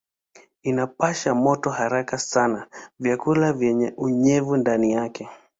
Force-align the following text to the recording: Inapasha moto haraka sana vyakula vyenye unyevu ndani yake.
Inapasha 0.61 1.33
moto 1.35 1.69
haraka 1.71 2.17
sana 2.17 2.67
vyakula 2.99 3.53
vyenye 3.53 3.93
unyevu 3.97 4.55
ndani 4.57 4.91
yake. 4.91 5.29